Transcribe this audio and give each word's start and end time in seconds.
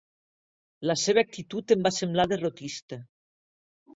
La 0.91 0.95
seva 1.01 1.23
actitud 1.27 1.75
em 1.77 1.85
va 1.87 1.93
semblar 1.97 2.27
derrotista. 2.31 3.01